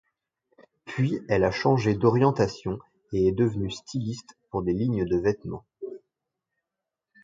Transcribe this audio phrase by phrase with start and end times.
[0.85, 2.79] Puis elle a changé d’orientation
[3.13, 5.63] et est devenue styliste pour des lignes de vêtements.